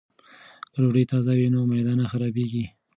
[0.71, 2.65] که ډوډۍ تازه وي نو معده نه خرابیږي.